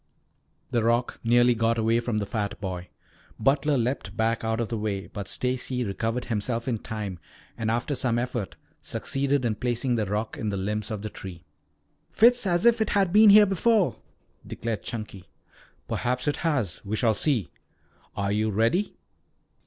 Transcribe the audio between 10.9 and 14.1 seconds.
the tree. "Fits as if it had been here before,"